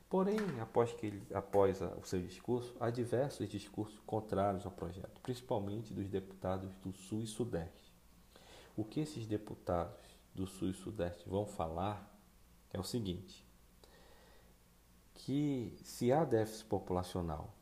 [0.10, 5.20] Porém, após, que ele, após a, o seu discurso, há diversos discursos contrários ao projeto,
[5.22, 7.92] principalmente dos deputados do Sul e Sudeste.
[8.78, 10.00] O que esses deputados
[10.34, 12.15] do Sul e Sudeste vão falar
[12.76, 13.44] é o seguinte:
[15.14, 17.54] que se há déficit populacional,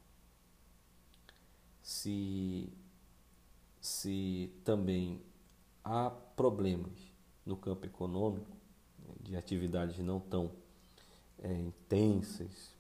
[1.82, 2.71] se,
[3.80, 5.21] se também
[5.84, 7.12] há problemas
[7.45, 8.58] no campo econômico,
[9.19, 10.52] de atividades não tão
[11.39, 12.73] é, intensas,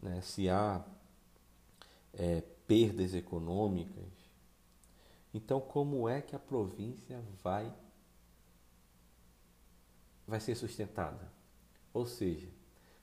[0.00, 0.20] né?
[0.20, 0.84] se há
[2.12, 4.12] é, perdas econômicas,
[5.32, 7.72] então como é que a província vai
[10.26, 11.37] vai ser sustentada?
[11.98, 12.46] Ou seja,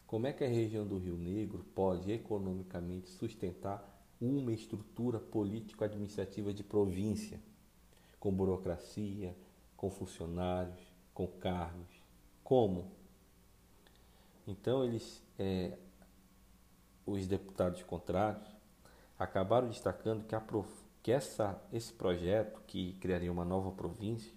[0.07, 3.83] como é que a região do Rio Negro pode economicamente sustentar
[4.21, 7.37] uma estrutura político-administrativa de província,
[8.21, 9.35] com burocracia,
[9.75, 10.79] com funcionários,
[11.13, 11.89] com cargos?
[12.41, 12.89] Como?
[14.47, 15.77] Então eles, é,
[17.05, 18.47] os deputados contrários,
[19.19, 20.43] acabaram destacando que, a,
[21.03, 24.31] que essa, esse projeto, que criaria uma nova província,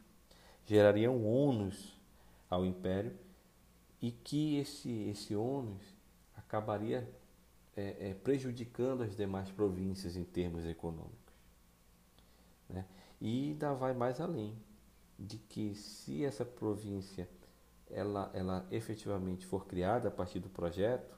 [0.67, 1.97] geraria um ônus
[2.51, 3.28] ao Império
[4.01, 5.83] e que esse, esse ônus
[6.37, 7.09] acabaria
[7.77, 11.35] é, é, prejudicando as demais províncias em termos econômicos.
[12.69, 12.85] Né?
[13.21, 14.57] E ainda vai mais além,
[15.19, 17.29] de que se essa província
[17.91, 21.17] ela, ela efetivamente for criada a partir do projeto,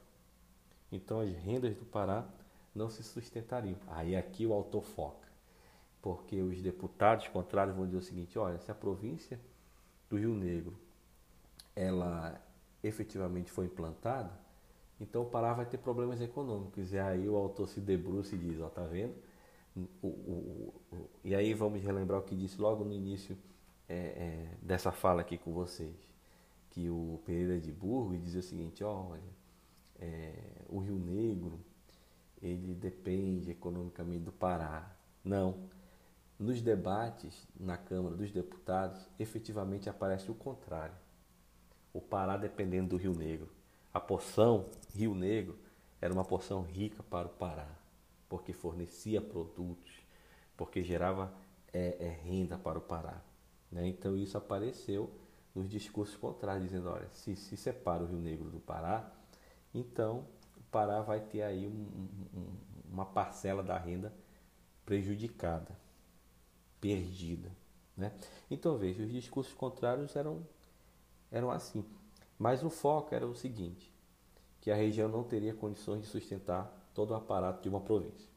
[0.91, 2.27] então as rendas do Pará
[2.73, 3.77] não se sustentariam.
[3.87, 5.27] Aí aqui o autor foca,
[6.01, 9.39] porque os deputados contrários vão dizer o seguinte: olha, se a província
[10.09, 10.77] do Rio Negro
[11.75, 12.41] ela
[12.83, 14.31] efetivamente for implantada,
[14.99, 16.93] então o Pará vai ter problemas econômicos.
[16.93, 19.15] E aí o autor se debruça e diz: ó, tá vendo?
[19.75, 23.37] O, o, o, e aí vamos relembrar o que disse logo no início
[23.87, 25.95] é, é, dessa fala aqui com vocês
[26.71, 29.21] que o Pereira de Burgos dizia o seguinte, olha,
[29.99, 30.33] é,
[30.69, 31.59] o Rio Negro,
[32.41, 34.95] ele depende economicamente do Pará.
[35.23, 35.69] Não.
[36.39, 40.95] Nos debates na Câmara dos Deputados, efetivamente aparece o contrário.
[41.93, 43.49] O Pará dependendo do Rio Negro.
[43.93, 45.57] A porção Rio Negro
[45.99, 47.67] era uma porção rica para o Pará,
[48.27, 49.91] porque fornecia produtos,
[50.55, 51.33] porque gerava
[51.73, 53.21] é, é, renda para o Pará.
[53.71, 53.87] Né?
[53.87, 55.11] Então isso apareceu
[55.53, 59.11] nos discursos contrários, dizendo, olha, se se separa o Rio Negro do Pará,
[59.73, 60.25] então
[60.57, 61.87] o Pará vai ter aí um,
[62.33, 62.47] um,
[62.91, 64.13] uma parcela da renda
[64.85, 65.77] prejudicada,
[66.79, 67.51] perdida.
[67.95, 68.11] Né?
[68.49, 70.45] Então veja, os discursos contrários eram,
[71.31, 71.85] eram assim.
[72.37, 73.91] Mas o foco era o seguinte,
[74.59, 78.29] que a região não teria condições de sustentar todo o aparato de uma província.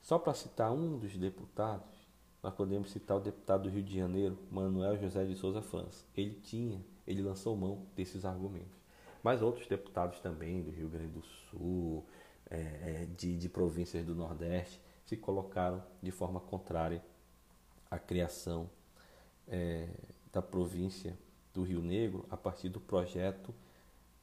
[0.00, 2.06] Só para citar um dos deputados,
[2.42, 6.04] nós podemos citar o deputado do Rio de Janeiro, Manuel José de Souza França.
[6.16, 8.76] Ele tinha, ele lançou mão desses argumentos.
[9.22, 12.06] Mas outros deputados também do Rio Grande do Sul,
[12.48, 17.04] é, é, de, de províncias do Nordeste, se colocaram de forma contrária
[17.90, 18.70] à criação
[19.48, 19.88] é,
[20.32, 21.18] da província
[21.56, 23.54] do Rio Negro a partir do projeto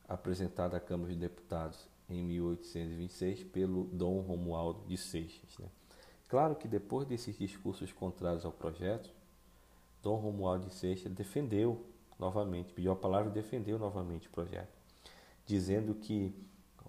[0.08, 5.58] apresentado à Câmara de Deputados em 1826 pelo Dom Romualdo de Seixas.
[5.58, 5.68] Né?
[6.30, 9.10] Claro que depois desses discursos contrários ao projeto,
[10.02, 11.84] Dom Romualdo de Seixas defendeu
[12.20, 14.78] novamente, pediu a palavra e defendeu novamente o projeto,
[15.46, 16.36] dizendo que,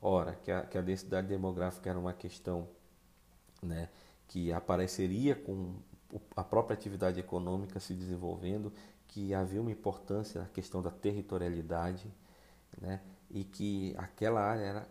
[0.00, 2.68] ora, que a, que a densidade demográfica era uma questão
[3.62, 3.88] né,
[4.28, 5.74] que apareceria com
[6.36, 8.72] a própria atividade econômica se desenvolvendo,
[9.14, 12.12] que havia uma importância na questão da territorialidade,
[12.80, 13.00] né,
[13.30, 14.88] e que aquela área era,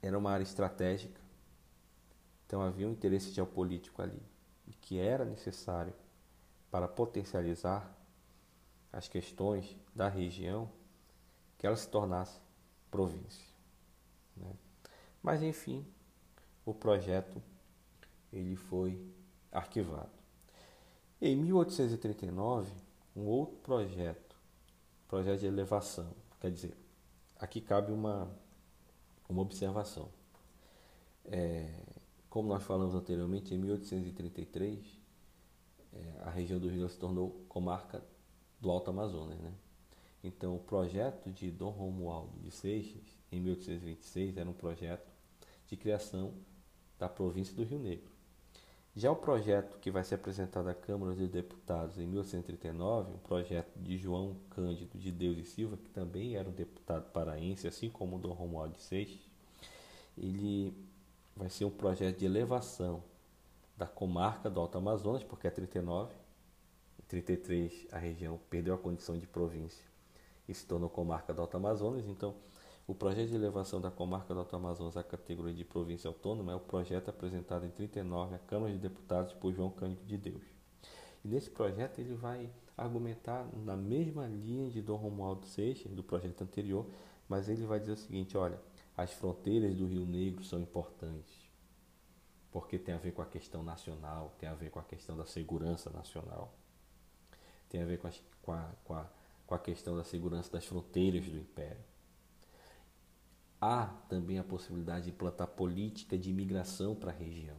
[0.00, 1.26] era uma área estratégica
[2.46, 4.22] então havia um interesse geopolítico ali,
[4.80, 5.92] que era necessário
[6.70, 7.92] para potencializar
[8.92, 10.70] as questões da região
[11.58, 12.40] que ela se tornasse
[12.90, 13.52] província.
[14.36, 14.52] Né?
[15.20, 15.84] Mas enfim,
[16.64, 17.42] o projeto
[18.32, 19.04] ele foi
[19.50, 20.15] arquivado.
[21.18, 22.70] Em 1839,
[23.16, 24.36] um outro projeto,
[25.08, 26.76] projeto de elevação, quer dizer,
[27.38, 28.30] aqui cabe uma,
[29.26, 30.10] uma observação.
[31.24, 31.72] É,
[32.28, 34.78] como nós falamos anteriormente, em 1833,
[35.94, 38.04] é, a região do Rio se tornou comarca
[38.60, 39.38] do Alto Amazonas.
[39.38, 39.54] Né?
[40.22, 45.10] Então, o projeto de Dom Romualdo de Seixas, em 1826, era um projeto
[45.66, 46.34] de criação
[46.98, 48.15] da província do Rio Negro.
[48.96, 53.70] Já o projeto que vai ser apresentado à Câmara dos Deputados em 1839, um projeto
[53.76, 58.16] de João Cândido de Deus e Silva, que também era um deputado paraense, assim como
[58.16, 59.20] o Dom Romualdo de Seixas,
[60.16, 60.72] ele
[61.36, 63.02] vai ser um projeto de elevação
[63.76, 66.14] da comarca do Alto Amazonas, porque é 39.
[66.98, 69.84] Em 33 a região perdeu a condição de província
[70.48, 72.08] e se tornou comarca do Alto Amazonas.
[72.08, 72.34] Então,
[72.86, 76.54] o projeto de elevação da comarca do Alto Amazonas à categoria de província autônoma é
[76.54, 80.42] o projeto apresentado em 39 à Câmara de Deputados por João Cândido de Deus.
[81.24, 86.42] E nesse projeto ele vai argumentar na mesma linha de Dom Romualdo Seixas, do projeto
[86.42, 86.86] anterior,
[87.28, 88.60] mas ele vai dizer o seguinte, olha,
[88.96, 91.34] as fronteiras do Rio Negro são importantes,
[92.52, 95.26] porque tem a ver com a questão nacional, tem a ver com a questão da
[95.26, 96.54] segurança nacional,
[97.68, 99.06] tem a ver com a, com a, com a,
[99.44, 101.95] com a questão da segurança das fronteiras do Império.
[103.60, 107.56] Há também a possibilidade de implantar política de imigração para a região.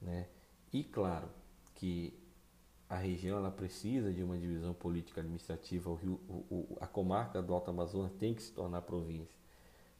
[0.00, 0.28] Né?
[0.72, 1.28] E claro
[1.74, 2.18] que
[2.88, 7.54] a região ela precisa de uma divisão política administrativa, o Rio, o, a comarca do
[7.54, 9.40] Alto Amazonas tem que se tornar província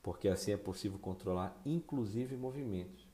[0.02, 3.08] porque assim é possível controlar inclusive movimentos.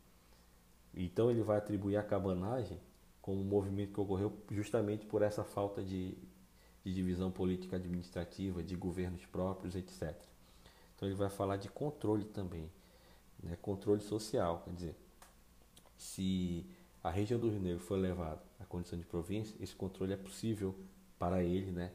[0.95, 2.81] Então ele vai atribuir a cabanagem
[3.21, 6.17] como um movimento que ocorreu justamente por essa falta de,
[6.85, 10.17] de divisão política administrativa, de governos próprios, etc.
[10.97, 12.71] Então ele vai falar de controle também,
[13.43, 13.57] né?
[13.61, 14.97] controle social, quer dizer,
[15.97, 16.67] se
[17.05, 20.75] a região do Rio Negro foi levada à condição de província, esse controle é possível
[21.19, 21.93] para ele né,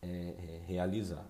[0.00, 1.26] é, é, realizar.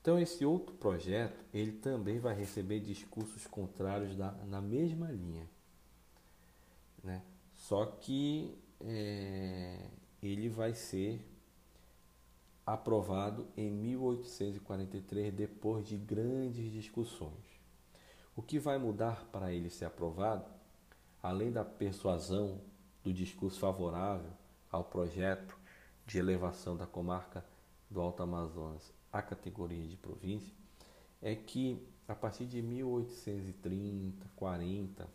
[0.00, 5.48] Então esse outro projeto, ele também vai receber discursos contrários da, na mesma linha.
[7.02, 7.22] Né?
[7.56, 9.86] Só que é,
[10.22, 11.20] ele vai ser
[12.72, 17.32] aprovado em 1843, depois de grandes discussões.
[18.36, 20.44] O que vai mudar para ele ser aprovado,
[21.22, 22.60] além da persuasão
[23.02, 24.30] do discurso favorável
[24.70, 25.56] ao projeto
[26.06, 27.44] de elevação da comarca
[27.90, 30.52] do Alto Amazonas a categoria de província
[31.22, 35.08] é que a partir de 1830, 40,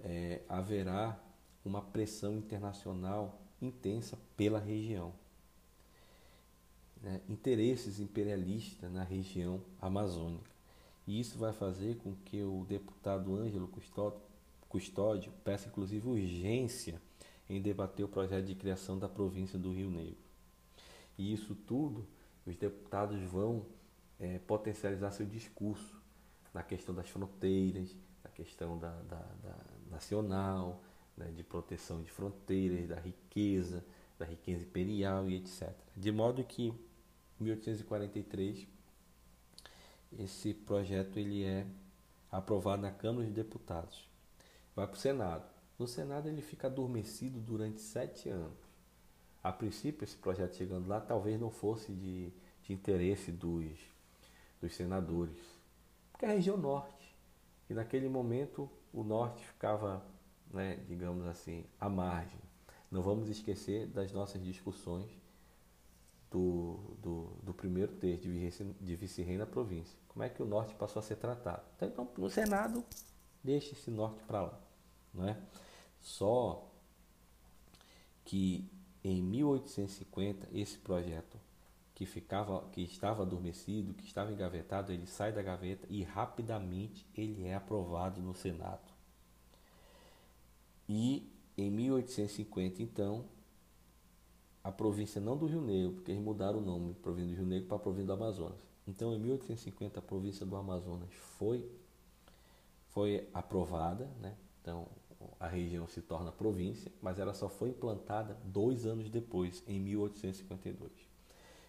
[0.00, 1.18] é, haverá
[1.64, 5.12] uma pressão internacional intensa pela região.
[7.06, 7.20] Né?
[7.28, 10.50] Interesses imperialistas na região amazônica.
[11.06, 13.70] E isso vai fazer com que o deputado Ângelo
[14.68, 17.00] Custódio peça inclusive urgência
[17.48, 20.18] em debater o projeto de criação da província do Rio Negro.
[21.16, 22.04] E isso tudo,
[22.44, 23.64] os deputados vão
[24.18, 26.02] é, potencializar seu discurso
[26.52, 27.94] na questão das fronteiras,
[28.24, 29.56] na questão da, da, da
[29.92, 30.82] nacional,
[31.16, 33.84] né, de proteção de fronteiras, da riqueza,
[34.18, 35.72] da riqueza imperial e etc.
[35.96, 36.74] De modo que,
[37.40, 38.66] 1843,
[40.18, 41.66] esse projeto ele é
[42.30, 44.08] aprovado na Câmara dos Deputados.
[44.74, 45.44] Vai para o Senado.
[45.78, 48.66] No Senado ele fica adormecido durante sete anos.
[49.42, 52.32] A princípio, esse projeto chegando lá talvez não fosse de,
[52.62, 53.78] de interesse dos,
[54.60, 55.38] dos senadores,
[56.10, 57.14] porque é a região norte.
[57.68, 60.04] E naquele momento o norte ficava,
[60.50, 62.40] né, digamos assim, à margem.
[62.90, 65.10] Não vamos esquecer das nossas discussões
[66.36, 68.28] do, do, do primeiro terço
[68.78, 69.98] de vice-rei na província.
[70.06, 71.62] Como é que o norte passou a ser tratado?
[71.80, 72.84] Então, no Senado,
[73.42, 74.60] deixe esse norte para lá.
[75.14, 75.40] Não é?
[75.98, 76.70] Só
[78.22, 78.70] que
[79.02, 81.38] em 1850 esse projeto
[81.94, 87.46] que ficava, que estava adormecido, que estava engavetado, ele sai da gaveta e rapidamente ele
[87.46, 88.92] é aprovado no Senado.
[90.86, 93.24] E em 1850, então,
[94.66, 97.68] a província não do Rio Negro, porque eles mudaram o nome, província do Rio Negro
[97.68, 98.58] para província do Amazonas.
[98.84, 101.08] Então, em 1850, a província do Amazonas
[101.38, 101.64] foi
[102.88, 104.34] foi aprovada, né?
[104.60, 104.88] Então,
[105.38, 110.90] a região se torna província, mas ela só foi implantada dois anos depois, em 1852.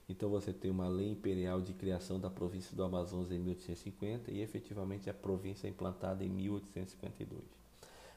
[0.09, 4.41] Então você tem uma lei imperial de criação da província do Amazonas em 1850 e
[4.41, 7.43] efetivamente a província é implantada em 1852.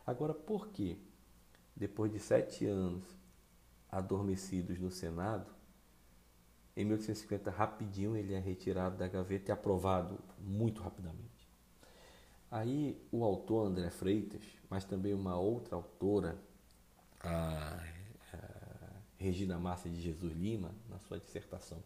[0.07, 0.97] Agora, por que,
[1.75, 3.03] depois de sete anos
[3.91, 5.53] adormecidos no Senado,
[6.77, 11.49] em 1850 rapidinho ele é retirado da gaveta e aprovado muito rapidamente?
[12.51, 16.39] Aí o autor André Freitas, mas também uma outra autora,
[17.21, 17.79] a
[19.21, 21.83] Regina Márcia de Jesus Lima, na sua dissertação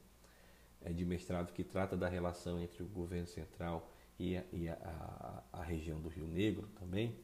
[0.80, 5.42] é, de mestrado que trata da relação entre o governo central e a, e a,
[5.52, 7.18] a, a região do Rio Negro também,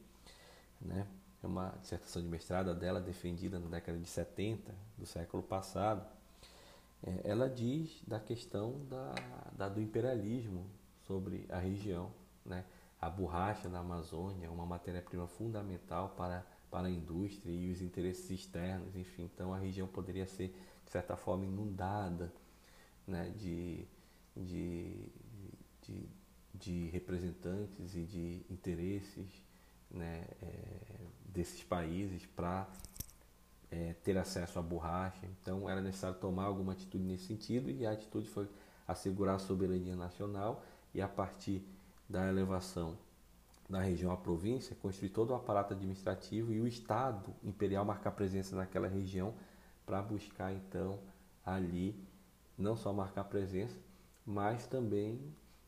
[0.80, 1.06] né?
[1.42, 6.06] É uma dissertação de mestrado dela defendida na década de 70 do século passado.
[7.02, 9.14] É, ela diz da questão da,
[9.52, 10.66] da, do imperialismo
[11.06, 12.12] sobre a região,
[12.44, 12.64] né?
[13.00, 18.30] A borracha na Amazônia é uma matéria-prima fundamental para para a indústria e os interesses
[18.30, 22.32] externos, enfim, então a região poderia ser de certa forma inundada
[23.06, 23.84] né, de,
[24.36, 24.94] de,
[25.82, 26.08] de,
[26.54, 29.44] de representantes e de interesses
[29.90, 32.68] né, é, desses países para
[33.70, 35.26] é, ter acesso à borracha.
[35.40, 38.48] Então era necessário tomar alguma atitude nesse sentido e a atitude foi
[38.86, 41.64] assegurar a soberania nacional e a partir
[42.08, 42.98] da elevação
[43.68, 48.56] da região à província, construir todo o aparato administrativo e o Estado imperial marcar presença
[48.56, 49.32] naquela região
[49.86, 50.98] para buscar então
[51.46, 51.94] ali
[52.58, 53.76] não só marcar presença,
[54.26, 55.20] mas também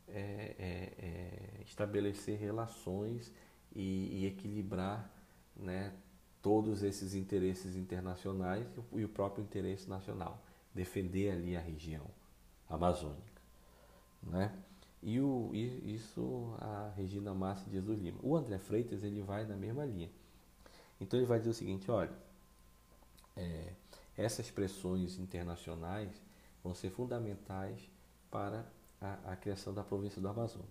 [0.08, 3.32] é, é, é, estabelecer relações
[3.74, 5.08] e, e equilibrar
[5.57, 5.92] né,
[6.40, 10.42] todos esses interesses internacionais e o próprio interesse nacional,
[10.74, 12.05] defender ali a região
[12.68, 13.40] amazônica.
[14.22, 14.53] Né?
[15.03, 18.18] E, o, e isso a Regina Massa de Jesus Lima.
[18.22, 20.11] O André Freitas ele vai na mesma linha.
[21.00, 22.12] Então ele vai dizer o seguinte, olha,
[23.36, 23.72] é,
[24.16, 26.11] essas pressões internacionais
[26.62, 27.80] vão ser fundamentais
[28.30, 28.64] para
[29.00, 30.70] a, a criação da província do Amazonas.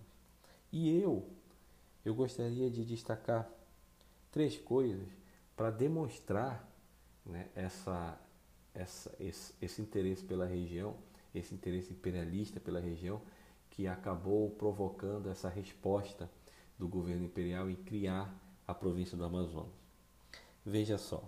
[0.72, 1.28] E eu,
[2.04, 3.48] eu gostaria de destacar
[4.32, 5.06] três coisas
[5.54, 6.68] para demonstrar
[7.24, 8.18] né, essa,
[8.74, 10.96] essa, esse, esse interesse pela região,
[11.34, 13.20] esse interesse imperialista pela região,
[13.70, 16.28] que acabou provocando essa resposta
[16.78, 18.34] do governo imperial em criar
[18.66, 19.70] a província do Amazonas.
[20.64, 21.22] Veja só.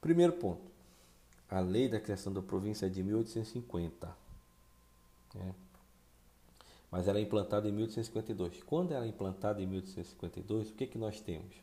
[0.00, 0.70] Primeiro ponto.
[1.48, 4.16] A lei da criação da província é de 1850.
[5.34, 5.54] Né?
[6.90, 8.62] Mas ela é implantada em 1852.
[8.62, 11.54] Quando ela é implantada em 1852, o que, que nós temos?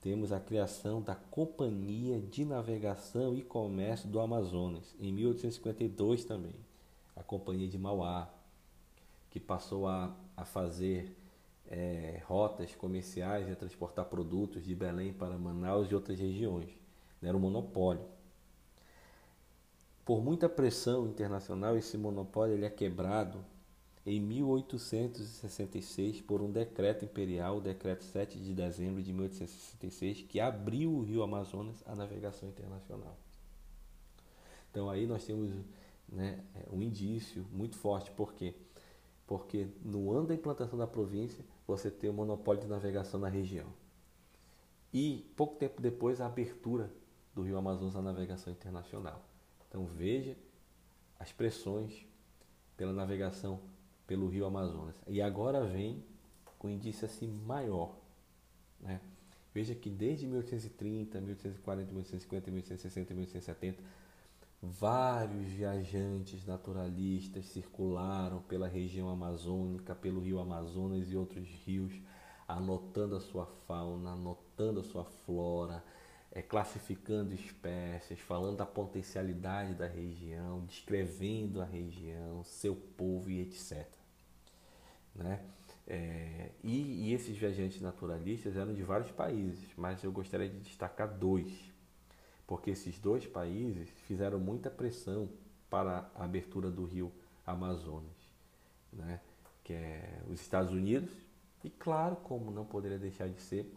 [0.00, 6.54] Temos a criação da Companhia de Navegação e Comércio do Amazonas, em 1852 também.
[7.16, 8.28] A Companhia de Mauá,
[9.30, 11.16] que passou a, a fazer
[11.66, 16.70] é, rotas comerciais e a transportar produtos de Belém para Manaus e outras regiões.
[17.22, 18.04] Era um monopólio.
[20.04, 23.42] Por muita pressão internacional, esse monopólio ele é quebrado
[24.06, 30.92] em 1866 por um decreto imperial, o decreto 7 de dezembro de 1866, que abriu
[30.92, 33.16] o rio Amazonas à navegação internacional.
[34.70, 35.50] Então aí nós temos
[36.08, 38.54] né, um indício muito forte, porque
[39.26, 43.72] porque no ano da implantação da província você tem o monopólio de navegação na região.
[44.92, 46.92] E pouco tempo depois a abertura
[47.34, 49.24] do Rio Amazonas à navegação internacional.
[49.66, 50.36] Então veja
[51.18, 52.06] as pressões
[52.76, 53.60] pela navegação
[54.06, 54.94] pelo Rio Amazonas.
[55.06, 56.02] E agora vem
[56.58, 57.94] com indício assim maior.
[58.80, 59.00] Né?
[59.52, 63.82] Veja que desde 1830, 1840, 1850, 1860, 1870,
[64.60, 71.92] vários viajantes naturalistas circularam pela região amazônica, pelo rio Amazonas e outros rios,
[72.48, 75.84] anotando a sua fauna, anotando a sua flora,
[76.34, 83.86] é, classificando espécies, falando da potencialidade da região, descrevendo a região, seu povo e etc.
[85.14, 85.40] Né?
[85.86, 91.16] É, e, e, esses viajantes naturalistas eram de vários países, mas eu gostaria de destacar
[91.16, 91.52] dois,
[92.48, 95.28] porque esses dois países fizeram muita pressão
[95.70, 97.12] para a abertura do rio
[97.46, 98.16] Amazonas,
[98.92, 99.20] né?
[99.62, 101.12] que é os Estados Unidos
[101.62, 103.72] e, claro, como não poderia deixar de ser,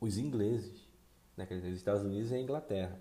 [0.00, 0.89] os ingleses
[1.40, 1.46] né?
[1.46, 3.00] quer dizer, os Estados Unidos e a Inglaterra.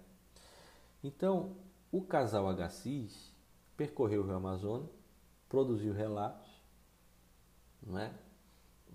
[1.03, 1.55] Então,
[1.91, 3.35] o casal Agassiz
[3.75, 4.89] percorreu o Rio Amazonas,
[5.47, 6.47] produziu relatos,
[7.95, 8.11] é?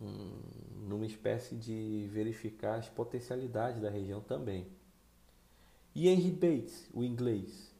[0.01, 0.40] Hum,
[0.88, 4.66] numa espécie de verificar as potencialidades da região também.
[5.95, 7.72] E Henry Bates, o inglês,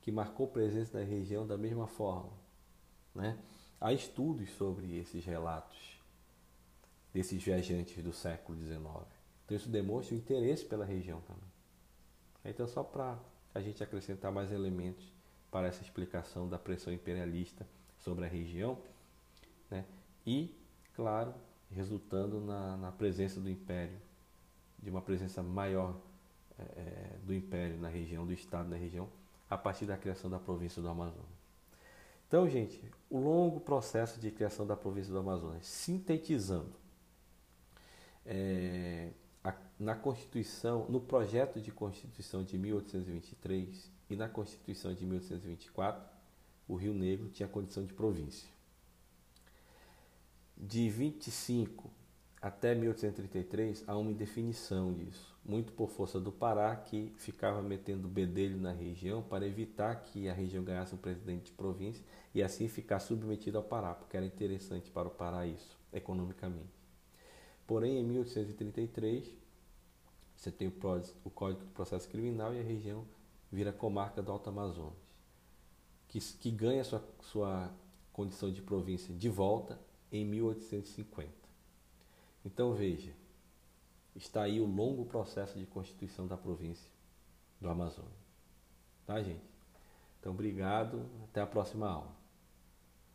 [0.00, 2.32] que marcou presença na região da mesma forma.
[3.14, 3.38] Né?
[3.80, 6.00] Há estudos sobre esses relatos
[7.12, 9.13] desses viajantes do século XIX.
[9.44, 11.42] Então isso demonstra o interesse pela região também.
[12.44, 13.18] Então só para
[13.54, 15.12] a gente acrescentar mais elementos
[15.50, 17.66] para essa explicação da pressão imperialista
[17.98, 18.78] sobre a região,
[19.70, 19.84] né?
[20.26, 20.52] e,
[20.94, 21.32] claro,
[21.70, 23.96] resultando na, na presença do império,
[24.82, 25.96] de uma presença maior
[26.58, 29.08] é, do império na região, do Estado na região,
[29.48, 31.34] a partir da criação da província do Amazonas.
[32.26, 36.74] Então, gente, o longo processo de criação da província do Amazonas, sintetizando,
[38.26, 39.10] é,
[39.78, 46.02] na Constituição, no projeto de Constituição de 1823 e na Constituição de 1824,
[46.68, 48.48] o Rio Negro tinha condição de província.
[50.56, 51.90] De 25
[52.40, 58.58] até 1833 há uma indefinição disso, muito por força do Pará, que ficava metendo bedelho
[58.58, 63.00] na região para evitar que a região ganhasse um presidente de província e assim ficar
[63.00, 66.83] submetido ao Pará, porque era interessante para o Pará isso, economicamente.
[67.66, 69.30] Porém, em 1833,
[70.36, 73.04] você tem o, Código do Processo Criminal e a região
[73.50, 74.92] vira comarca do Alto Amazonas,
[76.08, 77.72] que, que ganha sua, sua
[78.12, 79.80] condição de província de volta
[80.12, 81.30] em 1850.
[82.44, 83.12] Então veja,
[84.14, 86.90] está aí o longo processo de constituição da província
[87.60, 88.12] do Amazonas.
[89.06, 89.44] Tá, gente?
[90.20, 91.06] Então, obrigado.
[91.24, 92.23] Até a próxima aula.